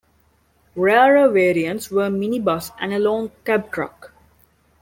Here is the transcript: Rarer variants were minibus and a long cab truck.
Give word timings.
Rarer 0.75 1.29
variants 1.29 1.91
were 1.91 2.09
minibus 2.09 2.71
and 2.79 2.91
a 2.91 2.97
long 2.97 3.29
cab 3.45 3.71
truck. 3.71 4.11